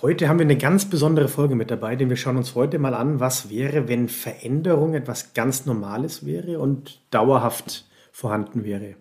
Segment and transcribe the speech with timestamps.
[0.00, 2.94] Heute haben wir eine ganz besondere Folge mit dabei, denn wir schauen uns heute mal
[2.94, 8.96] an, was wäre, wenn Veränderung etwas ganz Normales wäre und dauerhaft vorhanden wäre.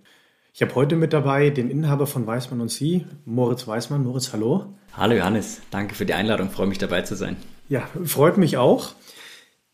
[0.53, 4.03] Ich habe heute mit dabei den Inhaber von Weißmann und Sie, Moritz Weißmann.
[4.03, 4.65] Moritz, hallo.
[4.93, 7.37] Hallo Johannes, danke für die Einladung, freue mich dabei zu sein.
[7.69, 8.91] Ja, freut mich auch.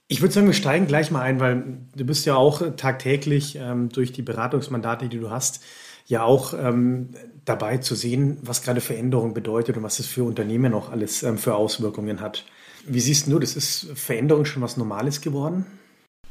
[0.07, 3.89] Ich würde sagen, wir steigen gleich mal ein, weil du bist ja auch tagtäglich ähm,
[3.89, 5.61] durch die Beratungsmandate, die du hast,
[6.07, 7.09] ja auch ähm,
[7.45, 11.37] dabei zu sehen, was gerade Veränderung bedeutet und was es für Unternehmen auch alles ähm,
[11.37, 12.45] für Auswirkungen hat.
[12.85, 15.65] Wie siehst du, das ist Veränderung schon was Normales geworden?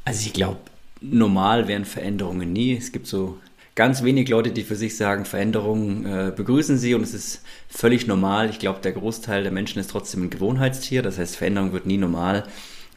[0.05, 0.59] Also ich glaube,
[1.01, 2.75] normal wären Veränderungen nie.
[2.75, 3.37] Es gibt so
[3.75, 8.07] ganz wenig Leute, die für sich sagen, Veränderungen äh, begrüßen sie und es ist völlig
[8.07, 8.49] normal.
[8.49, 11.03] Ich glaube, der Großteil der Menschen ist trotzdem ein Gewohnheitstier.
[11.03, 12.45] Das heißt, Veränderung wird nie normal.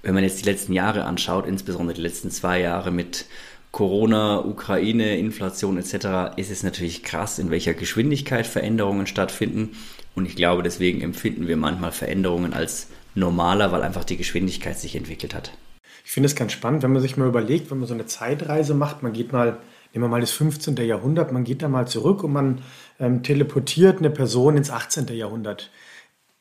[0.03, 3.27] Wenn man jetzt die letzten Jahre anschaut, insbesondere die letzten zwei Jahre mit
[3.73, 6.37] Corona, Ukraine, Inflation etc.
[6.37, 9.77] ist es natürlich krass, in welcher Geschwindigkeit Veränderungen stattfinden.
[10.17, 14.97] Und ich glaube, deswegen empfinden wir manchmal Veränderungen als normaler, weil einfach die Geschwindigkeit sich
[14.97, 15.53] entwickelt hat.
[16.05, 18.75] Ich finde es ganz spannend, wenn man sich mal überlegt, wenn man so eine Zeitreise
[18.75, 19.59] macht, man geht mal,
[19.93, 20.77] nehmen wir mal das 15.
[20.77, 22.63] Jahrhundert, man geht da mal zurück und man
[22.99, 25.07] ähm, teleportiert eine Person ins 18.
[25.09, 25.71] Jahrhundert.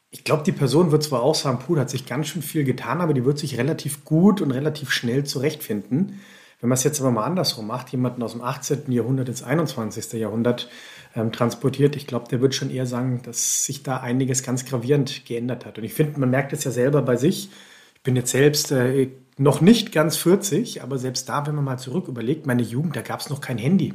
[0.09, 2.99] Ich glaube, die Person wird zwar auch sagen, puh, hat sich ganz schön viel getan,
[2.99, 6.19] aber die wird sich relativ gut und relativ schnell zurechtfinden.
[6.61, 8.91] Wenn man es jetzt aber mal andersrum macht, jemanden aus dem 18.
[8.91, 10.13] Jahrhundert ins 21.
[10.13, 10.69] Jahrhundert
[11.15, 15.25] ähm, transportiert, ich glaube, der wird schon eher sagen, dass sich da einiges ganz gravierend
[15.25, 15.77] geändert hat.
[15.77, 17.49] Und ich finde, man merkt es ja selber bei sich.
[17.95, 21.77] Ich bin jetzt selbst äh, noch nicht ganz 40, aber selbst da, wenn man mal
[21.77, 23.93] zurück überlegt, meine Jugend, da gab es noch kein Handy.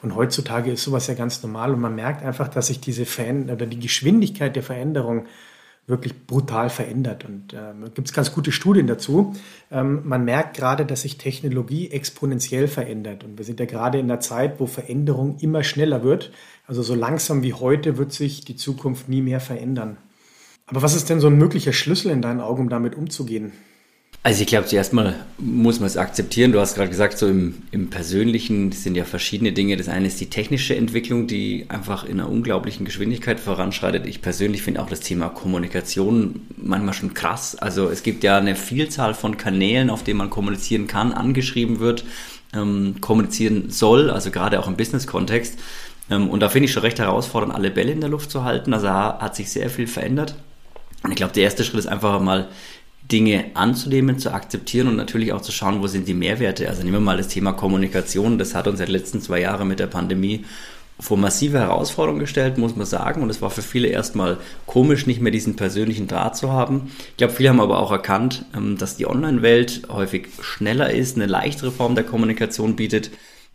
[0.00, 3.54] Und heutzutage ist sowas ja ganz normal und man merkt einfach, dass sich diese Veränder
[3.54, 5.26] oder die Geschwindigkeit der Veränderung
[5.88, 7.24] wirklich brutal verändert.
[7.24, 9.34] Und ähm, gibt es ganz gute Studien dazu.
[9.70, 13.24] Ähm, man merkt gerade, dass sich Technologie exponentiell verändert.
[13.24, 16.30] Und wir sind ja gerade in einer Zeit, wo Veränderung immer schneller wird.
[16.66, 19.96] Also so langsam wie heute wird sich die Zukunft nie mehr verändern.
[20.66, 23.52] Aber was ist denn so ein möglicher Schlüssel in deinen Augen, um damit umzugehen?
[24.24, 26.52] Also ich glaube, zuerst mal muss man es akzeptieren.
[26.52, 29.76] Du hast gerade gesagt, so im, im Persönlichen sind ja verschiedene Dinge.
[29.76, 34.06] Das eine ist die technische Entwicklung, die einfach in einer unglaublichen Geschwindigkeit voranschreitet.
[34.06, 37.54] Ich persönlich finde auch das Thema Kommunikation manchmal schon krass.
[37.54, 42.04] Also es gibt ja eine Vielzahl von Kanälen, auf denen man kommunizieren kann, angeschrieben wird,
[42.52, 45.58] ähm, kommunizieren soll, also gerade auch im Business-Kontext.
[46.10, 48.74] Ähm, und da finde ich schon recht herausfordernd, alle Bälle in der Luft zu halten.
[48.74, 50.34] Also hat sich sehr viel verändert.
[51.02, 52.48] Und ich glaube, der erste Schritt ist einfach mal
[53.10, 56.68] Dinge anzunehmen, zu akzeptieren und natürlich auch zu schauen, wo sind die Mehrwerte.
[56.68, 58.38] Also nehmen wir mal das Thema Kommunikation.
[58.38, 60.44] Das hat uns die letzten zwei Jahre mit der Pandemie
[61.00, 63.22] vor massive Herausforderungen gestellt, muss man sagen.
[63.22, 66.90] Und es war für viele erstmal komisch, nicht mehr diesen persönlichen Draht zu haben.
[67.10, 71.26] Ich glaube, viele haben aber auch erkannt, ähm, dass die Online-Welt häufig schneller ist, eine
[71.26, 73.10] leichtere Form der Kommunikation bietet.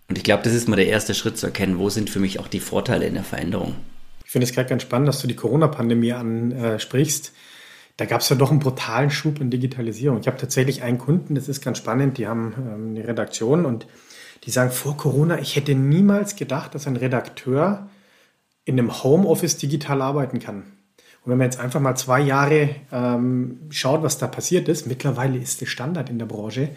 [0.09, 2.39] Und ich glaube, das ist mal der erste Schritt zu erkennen, wo sind für mich
[2.39, 3.75] auch die Vorteile in der Veränderung.
[4.25, 7.33] Ich finde es gerade ganz spannend, dass du die Corona-Pandemie ansprichst
[7.97, 10.19] da gab es ja doch einen brutalen Schub in Digitalisierung.
[10.19, 13.87] Ich habe tatsächlich einen Kunden, das ist ganz spannend, die haben ähm, eine Redaktion und
[14.43, 17.89] die sagen, vor Corona, ich hätte niemals gedacht, dass ein Redakteur
[18.65, 20.63] in einem Homeoffice digital arbeiten kann.
[21.23, 25.37] Und wenn man jetzt einfach mal zwei Jahre ähm, schaut, was da passiert ist, mittlerweile
[25.37, 26.69] ist das Standard in der Branche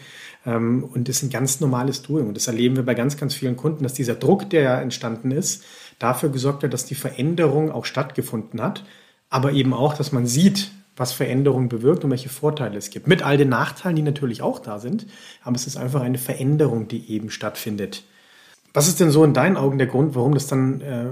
[0.45, 2.29] ähm, und ist ein ganz normales Doing.
[2.29, 5.65] Und das erleben wir bei ganz, ganz vielen Kunden, dass dieser Druck, der entstanden ist,
[5.99, 8.85] dafür gesorgt hat, dass die Veränderung auch stattgefunden hat,
[9.31, 13.07] aber eben auch, dass man sieht, was Veränderung bewirkt und welche Vorteile es gibt.
[13.07, 15.07] Mit all den Nachteilen, die natürlich auch da sind,
[15.43, 18.03] aber es ist einfach eine Veränderung, die eben stattfindet.
[18.73, 21.07] Was ist denn so in deinen Augen der Grund, warum das dann äh,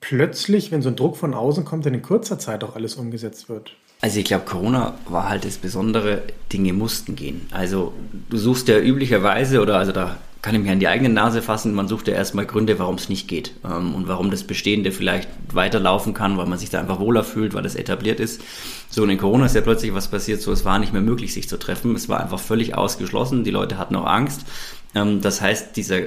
[0.00, 3.48] plötzlich, wenn so ein Druck von außen kommt, dann in kurzer Zeit auch alles umgesetzt
[3.48, 3.72] wird?
[4.02, 6.22] Also ich glaube, Corona war halt das Besondere,
[6.52, 7.46] Dinge mussten gehen.
[7.50, 7.92] Also
[8.30, 11.74] du suchst ja üblicherweise, oder also da kann ich mich an die eigene Nase fassen,
[11.74, 15.28] man sucht ja erstmal Gründe, warum es nicht geht ähm, und warum das Bestehende vielleicht
[15.52, 18.40] weiterlaufen kann, weil man sich da einfach wohler fühlt, weil das etabliert ist.
[18.88, 21.34] So, und in Corona ist ja plötzlich was passiert, so es war nicht mehr möglich,
[21.34, 21.94] sich zu treffen.
[21.94, 24.46] Es war einfach völlig ausgeschlossen, die Leute hatten auch Angst.
[24.94, 26.00] Ähm, das heißt, dieser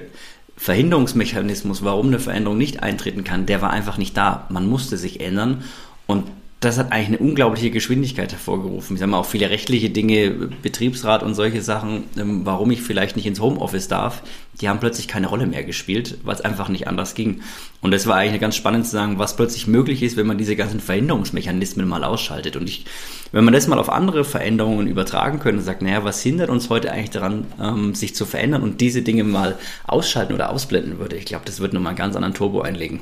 [0.58, 4.48] Verhinderungsmechanismus, warum eine Veränderung nicht eintreten kann, der war einfach nicht da.
[4.50, 5.64] Man musste sich ändern
[6.08, 6.26] und
[6.64, 8.96] das hat eigentlich eine unglaubliche Geschwindigkeit hervorgerufen.
[8.96, 10.30] Ich sage mal auch viele rechtliche Dinge,
[10.62, 14.24] Betriebsrat und solche Sachen, ähm, warum ich vielleicht nicht ins Homeoffice darf,
[14.62, 17.42] die haben plötzlich keine Rolle mehr gespielt, weil es einfach nicht anders ging.
[17.82, 20.56] Und das war eigentlich ganz spannend zu sagen, was plötzlich möglich ist, wenn man diese
[20.56, 22.56] ganzen Veränderungsmechanismen mal ausschaltet.
[22.56, 22.86] Und ich,
[23.32, 26.70] wenn man das mal auf andere Veränderungen übertragen könnte und sagt, naja, was hindert uns
[26.70, 31.16] heute eigentlich daran, ähm, sich zu verändern und diese Dinge mal ausschalten oder ausblenden würde,
[31.18, 33.02] ich glaube, das wird nochmal einen ganz anderen Turbo einlegen.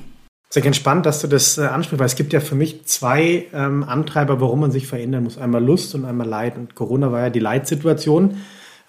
[0.54, 3.46] Sehr ganz spannend, dass du das äh, ansprichst, weil es gibt ja für mich zwei
[3.54, 5.38] ähm, Antreiber, warum man sich verändern muss.
[5.38, 6.58] Einmal Lust und einmal Leid.
[6.58, 8.36] Und Corona war ja die Leitsituation.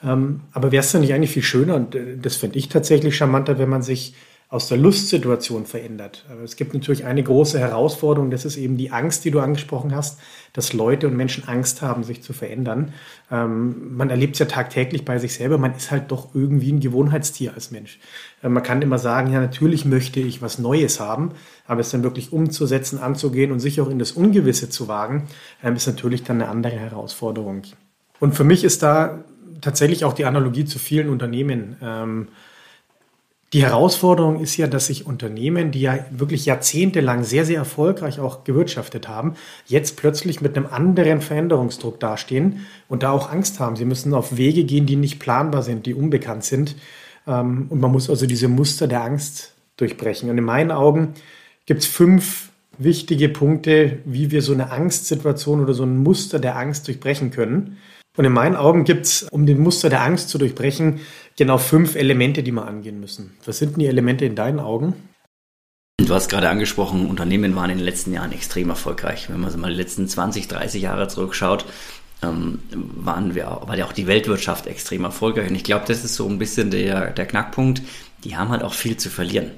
[0.03, 3.17] Ähm, aber wäre es dann nicht eigentlich viel schöner, und äh, das finde ich tatsächlich
[3.17, 4.14] charmanter, wenn man sich
[4.52, 6.26] aus der Lustsituation verändert.
[6.44, 10.20] Es gibt natürlich eine große Herausforderung, das ist eben die Angst, die du angesprochen hast,
[10.52, 12.93] dass Leute und Menschen Angst haben, sich zu verändern.
[13.31, 16.81] Ähm, man erlebt es ja tagtäglich bei sich selber, man ist halt doch irgendwie ein
[16.81, 17.99] Gewohnheitstier als Mensch.
[18.43, 21.31] Äh, man kann immer sagen, ja, natürlich möchte ich was Neues haben,
[21.66, 25.28] aber es dann wirklich umzusetzen, anzugehen und sich auch in das Ungewisse zu wagen,
[25.64, 27.62] ähm, ist natürlich dann eine andere Herausforderung.
[28.20, 29.25] Und für mich ist da
[29.62, 31.76] tatsächlich auch die Analogie zu vielen Unternehmen.
[31.81, 32.28] Ähm,
[33.52, 38.44] die Herausforderung ist ja, dass sich Unternehmen, die ja wirklich jahrzehntelang sehr, sehr erfolgreich auch
[38.44, 39.34] gewirtschaftet haben,
[39.66, 43.76] jetzt plötzlich mit einem anderen Veränderungsdruck dastehen und da auch Angst haben.
[43.76, 46.76] Sie müssen auf Wege gehen, die nicht planbar sind, die unbekannt sind.
[47.26, 50.31] Ähm, und man muss also diese Muster der Angst durchbrechen.
[50.31, 51.12] Und in meinen Augen
[51.66, 56.56] gibt es fünf wichtige Punkte, wie wir so eine Angstsituation oder so ein Muster der
[56.56, 57.76] Angst durchbrechen können.
[58.17, 61.00] Und in meinen Augen gibt es, um den Muster der Angst zu durchbrechen,
[61.37, 63.37] genau fünf Elemente, die wir angehen müssen.
[63.47, 64.94] Was sind denn die Elemente in deinen Augen?
[65.99, 69.31] Du hast gerade angesprochen, Unternehmen waren in den letzten Jahren extrem erfolgreich.
[69.31, 71.64] Wenn man so mal die letzten 20, 30 Jahre zurückschaut,
[72.23, 75.49] ähm, waren wir, war ja auch die Weltwirtschaft extrem erfolgreich.
[75.49, 77.82] Und ich glaube, das ist so ein bisschen der, der Knackpunkt.
[78.25, 79.53] Die haben halt auch viel zu verlieren.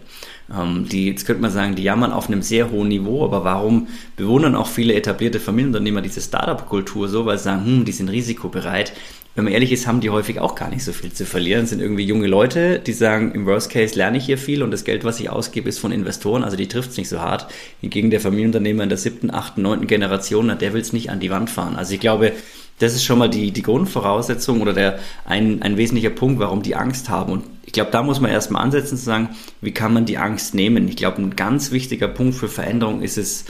[0.52, 3.88] Ähm, die, jetzt könnte man sagen, die jammern auf einem sehr hohen Niveau, aber warum
[4.16, 8.92] bewundern auch viele etablierte Familienunternehmer diese Startup-Kultur so, weil sie sagen, hm, die sind risikobereit.
[9.34, 11.64] Wenn man ehrlich ist, haben die häufig auch gar nicht so viel zu verlieren.
[11.64, 14.70] Es sind irgendwie junge Leute, die sagen, im Worst Case lerne ich hier viel und
[14.70, 17.48] das Geld, was ich ausgebe, ist von Investoren, also die trifft es nicht so hart.
[17.80, 21.30] Hingegen der Familienunternehmer in der siebten, achten, neunten Generation, der will es nicht an die
[21.30, 21.74] Wand fahren.
[21.74, 22.32] Also ich glaube,
[22.78, 26.76] das ist schon mal die, die Grundvoraussetzung oder der, ein, ein wesentlicher Punkt, warum die
[26.76, 27.32] Angst haben.
[27.32, 27.44] Und
[27.74, 29.30] glaube, da muss man erstmal ansetzen zu sagen,
[29.60, 30.88] wie kann man die Angst nehmen?
[30.88, 33.44] Ich glaube, ein ganz wichtiger Punkt für Veränderung ist es,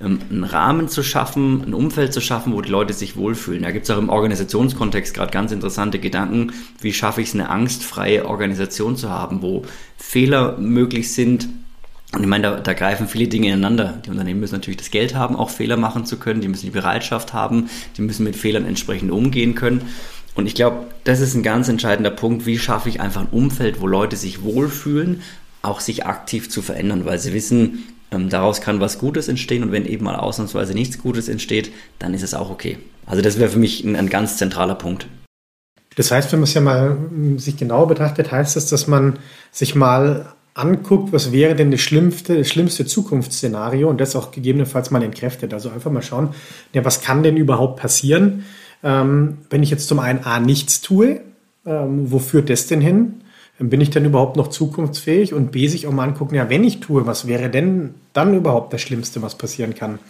[0.00, 3.62] ähm, einen Rahmen zu schaffen, ein Umfeld zu schaffen, wo die Leute sich wohlfühlen.
[3.62, 7.48] Da gibt es auch im Organisationskontext gerade ganz interessante Gedanken, wie schaffe ich es, eine
[7.48, 9.62] angstfreie Organisation zu haben, wo
[9.96, 11.48] Fehler möglich sind.
[12.12, 14.00] Und ich meine, da, da greifen viele Dinge ineinander.
[14.04, 16.40] Die Unternehmen müssen natürlich das Geld haben, auch Fehler machen zu können.
[16.40, 17.68] Die müssen die Bereitschaft haben.
[17.96, 19.82] Die müssen mit Fehlern entsprechend umgehen können.
[20.34, 22.46] Und ich glaube, das ist ein ganz entscheidender Punkt.
[22.46, 25.22] Wie schaffe ich einfach ein Umfeld, wo Leute sich wohlfühlen,
[25.62, 29.72] auch sich aktiv zu verändern, weil sie wissen, ähm, daraus kann was Gutes entstehen und
[29.72, 32.78] wenn eben mal ausnahmsweise nichts Gutes entsteht, dann ist es auch okay.
[33.06, 35.06] Also das wäre für mich ein, ein, ganz zentraler Punkt.
[35.96, 39.18] Das heißt, wenn man es ja mal hm, sich genauer betrachtet, heißt das, dass man
[39.52, 44.90] sich mal anguckt, was wäre denn das schlimmste, das schlimmste Zukunftsszenario und das auch gegebenenfalls
[44.90, 45.52] mal entkräftet.
[45.52, 46.30] Also einfach mal schauen,
[46.72, 48.44] ja, was kann denn überhaupt passieren?
[48.84, 51.22] Ähm, wenn ich jetzt zum einen A nichts tue,
[51.66, 53.14] ähm, wo führt das denn hin?
[53.58, 55.32] Bin ich denn überhaupt noch zukunftsfähig?
[55.32, 58.72] Und B, sich auch mal angucken, ja, wenn ich tue, was wäre denn dann überhaupt
[58.72, 60.00] das Schlimmste, was passieren kann?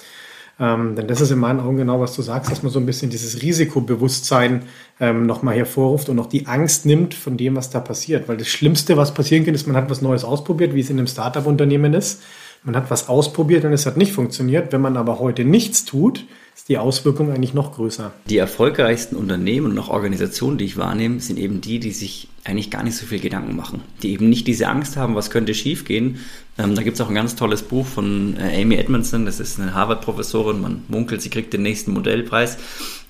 [0.58, 2.86] Ähm, denn das ist in meinen Augen genau, was du sagst, dass man so ein
[2.86, 4.62] bisschen dieses Risikobewusstsein
[5.00, 8.28] ähm, nochmal hervorruft und auch die Angst nimmt von dem, was da passiert.
[8.28, 10.98] Weil das Schlimmste, was passieren kann, ist, man hat was Neues ausprobiert, wie es in
[10.98, 12.22] einem Startup-Unternehmen ist.
[12.64, 14.72] Man hat was ausprobiert und es hat nicht funktioniert.
[14.72, 16.24] Wenn man aber heute nichts tut,
[16.56, 18.12] ist die Auswirkung eigentlich noch größer.
[18.30, 22.70] Die erfolgreichsten Unternehmen und auch Organisationen, die ich wahrnehme, sind eben die, die sich eigentlich
[22.70, 23.82] gar nicht so viel Gedanken machen.
[24.02, 26.20] Die eben nicht diese Angst haben, was könnte schiefgehen.
[26.56, 29.60] Ähm, da gibt es auch ein ganz tolles Buch von äh, Amy Edmondson, das ist
[29.60, 32.56] eine Harvard-Professorin, man munkelt, sie kriegt den nächsten Modellpreis.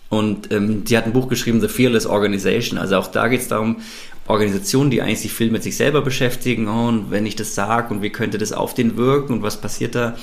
[0.09, 2.79] Und ähm, sie hat ein Buch geschrieben, The Fearless Organization.
[2.79, 3.79] Also auch da geht es darum,
[4.27, 7.93] Organisationen, die eigentlich sich viel mit sich selber beschäftigen, oh, und wenn ich das sage
[7.93, 10.17] und wie könnte das auf den wirken und was passiert da,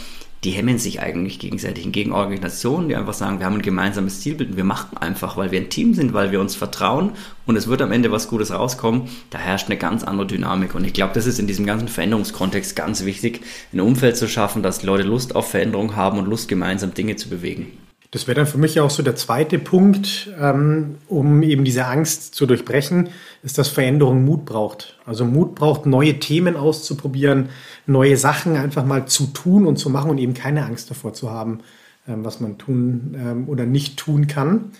[0.43, 1.83] die hemmen sich eigentlich gegenseitig.
[1.83, 5.51] Hingegen Organisationen, die einfach sagen, wir haben ein gemeinsames Zielbild und wir machen einfach, weil
[5.51, 7.11] wir ein Team sind, weil wir uns vertrauen
[7.45, 10.73] und es wird am Ende was Gutes rauskommen, da herrscht eine ganz andere Dynamik.
[10.73, 13.41] Und ich glaube, das ist in diesem ganzen Veränderungskontext ganz wichtig,
[13.71, 17.29] ein Umfeld zu schaffen, dass Leute Lust auf Veränderung haben und Lust, gemeinsam Dinge zu
[17.29, 17.67] bewegen.
[18.11, 22.35] Das wäre dann für mich auch so der zweite Punkt, ähm, um eben diese Angst
[22.35, 23.09] zu durchbrechen,
[23.41, 24.99] ist, dass Veränderung Mut braucht.
[25.05, 27.49] Also Mut braucht, neue Themen auszuprobieren,
[27.85, 31.31] neue Sachen einfach mal zu tun und zu machen und eben keine Angst davor zu
[31.31, 31.59] haben,
[32.05, 34.71] ähm, was man tun ähm, oder nicht tun kann.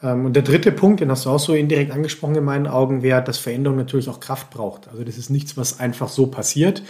[0.00, 3.20] und der dritte Punkt, den hast du auch so indirekt angesprochen in meinen Augen, wäre,
[3.20, 4.86] dass Veränderung natürlich auch Kraft braucht.
[4.86, 6.84] Also das ist nichts, was einfach so passiert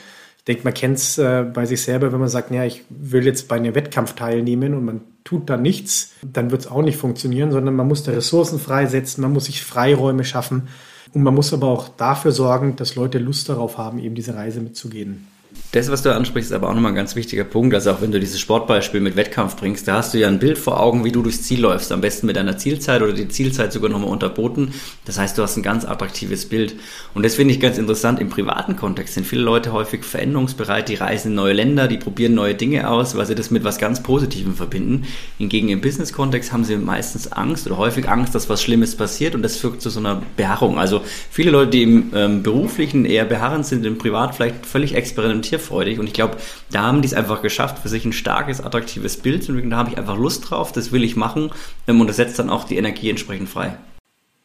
[0.49, 3.49] denke, man kennt es äh, bei sich selber, wenn man sagt, ja, ich will jetzt
[3.49, 7.53] bei einem Wettkampf teilnehmen und man tut da nichts, dann wird es auch nicht funktionieren,
[7.53, 10.69] sondern man muss da Ressourcen freisetzen, man muss sich Freiräume schaffen
[11.13, 14.61] und man muss aber auch dafür sorgen, dass Leute Lust darauf haben, eben diese Reise
[14.61, 15.27] mitzugehen.
[15.73, 17.75] Das, was du ansprichst, ist aber auch nochmal ein ganz wichtiger Punkt.
[17.75, 20.57] Also auch wenn du dieses Sportbeispiel mit Wettkampf bringst, da hast du ja ein Bild
[20.57, 21.93] vor Augen, wie du durchs Ziel läufst.
[21.93, 24.73] Am besten mit deiner Zielzeit oder die Zielzeit sogar nochmal unterboten.
[25.05, 26.77] Das heißt, du hast ein ganz attraktives Bild.
[27.13, 28.19] Und das finde ich ganz interessant.
[28.19, 30.89] Im privaten Kontext sind viele Leute häufig veränderungsbereit.
[30.89, 33.77] Die reisen in neue Länder, die probieren neue Dinge aus, weil sie das mit was
[33.77, 35.05] ganz Positivem verbinden.
[35.37, 39.43] Hingegen im Business-Kontext haben sie meistens Angst oder häufig Angst, dass was Schlimmes passiert und
[39.43, 40.79] das führt zu so einer Beharrung.
[40.79, 45.58] Also viele Leute, die im ähm, beruflichen eher beharrend sind, im Privat vielleicht völlig experimentieren
[45.59, 46.37] experimentierfreudig und ich glaube,
[46.71, 49.71] da haben die es einfach geschafft, für sich ein starkes, attraktives Bild zu entwickeln.
[49.71, 51.51] Da habe ich einfach Lust drauf, das will ich machen
[51.87, 53.77] ähm, und das setzt dann auch die Energie entsprechend frei.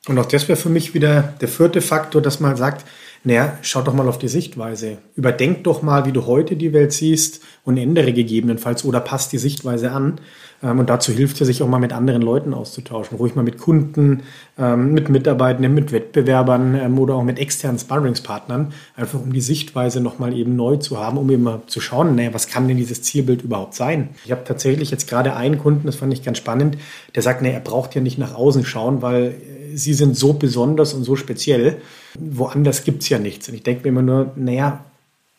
[0.08, 2.86] Und auch das wäre für mich wieder der vierte Faktor, dass man sagt,
[3.26, 4.98] naja, schau doch mal auf die Sichtweise.
[5.16, 9.38] Überdenk doch mal, wie du heute die Welt siehst und ändere gegebenenfalls oder passt die
[9.38, 10.20] Sichtweise an.
[10.62, 13.18] Ähm, und dazu hilft es, sich auch mal mit anderen Leuten auszutauschen.
[13.18, 14.24] Ruhig mal mit Kunden,
[14.58, 18.74] ähm, mit Mitarbeitenden, mit Wettbewerbern ähm, oder auch mit externen Sparringspartnern.
[18.98, 22.34] Einfach um die Sichtweise nochmal eben neu zu haben, um eben mal zu schauen, naja,
[22.34, 24.10] was kann denn dieses Zielbild überhaupt sein?
[24.26, 26.78] Ich habe tatsächlich jetzt gerade einen Kunden, das fand ich ganz spannend,
[27.16, 30.34] der sagt, naja, er braucht ja nicht nach außen schauen, weil äh, sie sind so
[30.34, 31.78] besonders und so speziell.
[32.20, 33.50] Woanders gibt es ja nichts.
[33.50, 34.84] Und ich denke mir immer nur, naja,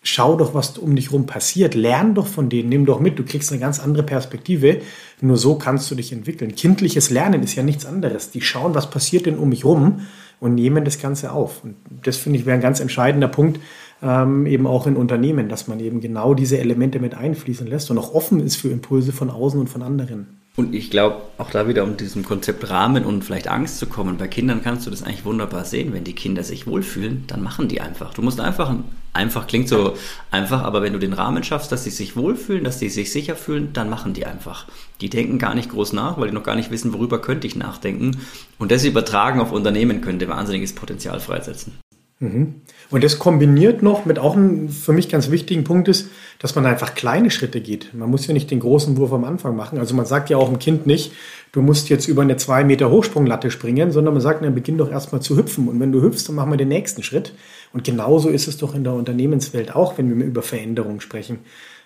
[0.02, 1.74] schau doch, was um dich rum passiert.
[1.74, 3.18] Lern doch von denen, nimm doch mit.
[3.18, 4.80] Du kriegst eine ganz andere Perspektive.
[5.20, 6.54] Nur so kannst du dich entwickeln.
[6.54, 8.30] Kindliches Lernen ist ja nichts anderes.
[8.30, 10.02] Die schauen, was passiert denn um mich rum
[10.40, 11.64] und nehmen das Ganze auf.
[11.64, 13.60] Und das finde ich wäre ein ganz entscheidender Punkt,
[14.02, 17.98] ähm, eben auch in Unternehmen, dass man eben genau diese Elemente mit einfließen lässt und
[17.98, 20.43] auch offen ist für Impulse von außen und von anderen.
[20.56, 24.18] Und ich glaube, auch da wieder um diesem Konzept Rahmen und vielleicht Angst zu kommen.
[24.18, 25.92] Bei Kindern kannst du das eigentlich wunderbar sehen.
[25.92, 28.14] Wenn die Kinder sich wohlfühlen, dann machen die einfach.
[28.14, 28.72] Du musst einfach,
[29.12, 29.96] einfach klingt so
[30.30, 33.34] einfach, aber wenn du den Rahmen schaffst, dass sie sich wohlfühlen, dass sie sich sicher
[33.34, 34.66] fühlen, dann machen die einfach.
[35.00, 37.56] Die denken gar nicht groß nach, weil die noch gar nicht wissen, worüber könnte ich
[37.56, 38.20] nachdenken.
[38.60, 41.72] Und das übertragen auf Unternehmen könnte wahnsinniges Potenzial freisetzen.
[42.20, 42.62] Mhm.
[42.90, 46.64] Und das kombiniert noch mit auch einem für mich ganz wichtigen Punkt ist, dass man
[46.64, 47.92] einfach kleine Schritte geht.
[47.92, 49.78] Man muss ja nicht den großen Wurf am Anfang machen.
[49.78, 51.12] Also man sagt ja auch dem Kind nicht,
[51.52, 54.90] du musst jetzt über eine zwei Meter Hochsprunglatte springen, sondern man sagt, dann beginn doch
[54.90, 55.68] erstmal zu hüpfen.
[55.68, 57.34] Und wenn du hüpfst, dann machen wir den nächsten Schritt.
[57.72, 61.40] Und genauso ist es doch in der Unternehmenswelt auch, wenn wir über Veränderungen sprechen.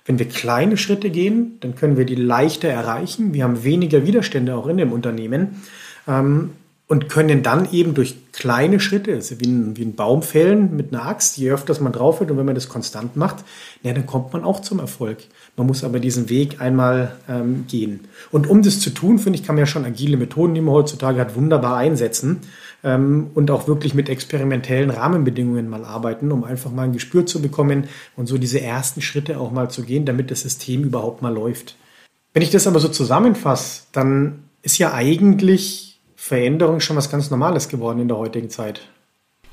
[0.05, 3.35] Wenn wir kleine Schritte gehen, dann können wir die leichter erreichen.
[3.35, 5.63] Wir haben weniger Widerstände auch in dem Unternehmen.
[6.07, 6.51] Ähm,
[6.89, 10.93] und können dann eben durch kleine Schritte, also wie ein, wie ein Baum fällen mit
[10.93, 13.45] einer Axt, je öfters man drauf wird und wenn man das konstant macht,
[13.83, 15.19] ja, dann kommt man auch zum Erfolg.
[15.57, 18.01] Man muss aber diesen Weg einmal ähm, gehen.
[18.31, 20.75] Und um das zu tun, finde ich, kann man ja schon agile Methoden, die man
[20.75, 22.39] heutzutage hat, wunderbar einsetzen
[22.83, 27.43] ähm, und auch wirklich mit experimentellen Rahmenbedingungen mal arbeiten, um einfach mal ein Gespür zu
[27.43, 27.85] bekommen
[28.17, 31.77] und so diese ersten Schritte auch mal zu gehen, damit das System überhaupt mal läuft.
[32.33, 35.88] Wenn ich das aber so zusammenfasse, dann ist ja eigentlich
[36.21, 38.81] Veränderung schon was ganz Normales geworden in der heutigen Zeit.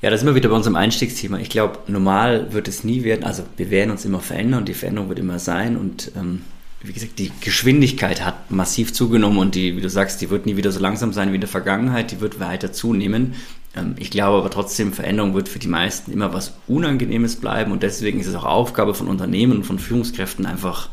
[0.02, 1.38] Ja, das ist immer wieder bei unserem Einstiegsthema.
[1.38, 3.22] Ich glaube, normal wird es nie werden.
[3.22, 5.76] Also wir werden uns immer verändern und die Veränderung wird immer sein.
[5.76, 6.42] Und ähm,
[6.82, 10.56] wie gesagt, die Geschwindigkeit hat massiv zugenommen und die, wie du sagst, die wird nie
[10.56, 12.10] wieder so langsam sein wie in der Vergangenheit.
[12.10, 13.36] Die wird weiter zunehmen.
[13.76, 17.70] Ähm, ich glaube aber trotzdem, Veränderung wird für die meisten immer was Unangenehmes bleiben.
[17.70, 20.88] Und deswegen ist es auch Aufgabe von Unternehmen und von Führungskräften einfach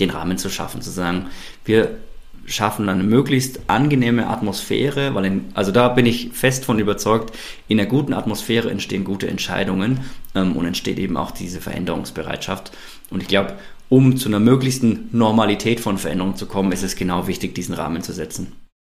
[0.00, 1.26] den Rahmen zu schaffen, zu sagen,
[1.66, 1.98] wir
[2.48, 7.36] schaffen eine möglichst angenehme Atmosphäre, weil in, also da bin ich fest von überzeugt,
[7.68, 10.00] in einer guten Atmosphäre entstehen gute Entscheidungen
[10.34, 12.72] ähm, und entsteht eben auch diese Veränderungsbereitschaft.
[13.10, 13.54] Und ich glaube,
[13.88, 18.02] um zu einer möglichsten Normalität von Veränderungen zu kommen, ist es genau wichtig, diesen Rahmen
[18.02, 18.52] zu setzen.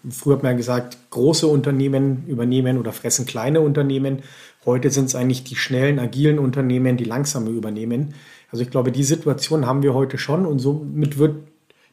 [0.09, 4.19] Früher hat man ja gesagt, große Unternehmen übernehmen oder fressen kleine Unternehmen.
[4.65, 8.13] Heute sind es eigentlich die schnellen, agilen Unternehmen, die langsame übernehmen.
[8.51, 11.35] Also ich glaube, die Situation haben wir heute schon und somit wird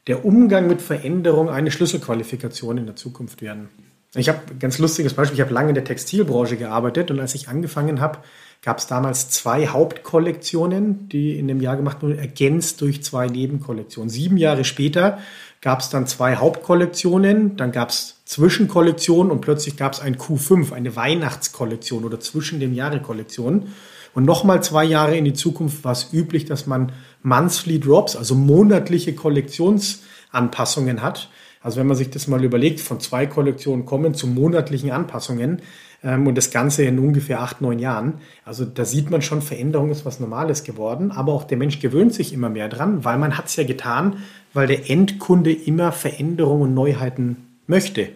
[0.07, 3.69] der Umgang mit Veränderung eine Schlüsselqualifikation in der Zukunft werden.
[4.15, 5.37] Ich habe ein ganz lustiges Beispiel.
[5.37, 8.19] Ich habe lange in der Textilbranche gearbeitet und als ich angefangen habe,
[8.63, 14.11] gab es damals zwei Hauptkollektionen, die in dem Jahr gemacht wurden, ergänzt durch zwei Nebenkollektionen.
[14.11, 15.19] Sieben Jahre später
[15.61, 20.73] gab es dann zwei Hauptkollektionen, dann gab es Zwischenkollektionen und plötzlich gab es ein Q5,
[20.73, 23.69] eine Weihnachtskollektion oder zwischen dem Jahre Kollektion.
[24.15, 28.35] Und nochmal zwei Jahre in die Zukunft war es üblich, dass man Monthly Drops, also
[28.35, 31.31] monatliche Kollektionsanpassungen hat.
[31.63, 35.61] Also wenn man sich das mal überlegt, von zwei Kollektionen kommen zu monatlichen Anpassungen
[36.03, 38.15] ähm, und das Ganze in ungefähr acht, neun Jahren.
[38.45, 42.15] Also da sieht man schon, Veränderung ist was Normales geworden, aber auch der Mensch gewöhnt
[42.15, 44.23] sich immer mehr dran, weil man hat es ja getan,
[44.55, 47.37] weil der Endkunde immer Veränderungen und Neuheiten
[47.67, 48.09] möchte.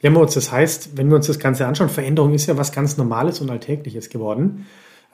[0.00, 2.96] Wir uns das heißt, wenn wir uns das Ganze anschauen, Veränderung ist ja was ganz
[2.96, 4.66] Normales und Alltägliches geworden.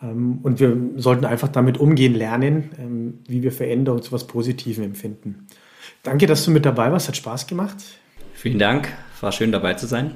[0.02, 4.84] Ähm, und wir sollten einfach damit umgehen lernen, ähm, wie wir Veränderung zu etwas Positivem
[4.84, 5.46] empfinden.
[6.02, 7.08] Danke, dass du mit dabei warst.
[7.08, 7.76] Hat Spaß gemacht.
[8.34, 8.88] Vielen Dank.
[9.20, 10.12] War schön dabei zu sein.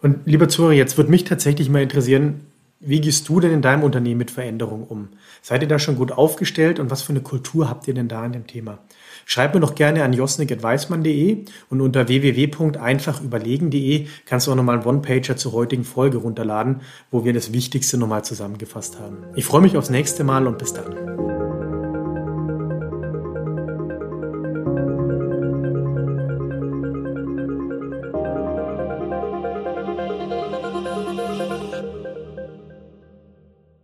[0.00, 2.40] Und lieber Zuhörer, jetzt würde mich tatsächlich mal interessieren,
[2.80, 5.08] wie gehst du denn in deinem Unternehmen mit Veränderung um?
[5.42, 8.24] Seid ihr da schon gut aufgestellt und was für eine Kultur habt ihr denn da
[8.24, 8.78] in dem Thema?
[9.26, 15.36] Schreib mir doch gerne an josnik.weismann.de und unter www.einfachüberlegen.de kannst du auch nochmal einen One-Pager
[15.36, 19.24] zur heutigen Folge runterladen, wo wir das Wichtigste nochmal zusammengefasst haben.
[19.34, 21.27] Ich freue mich aufs nächste Mal und bis dann.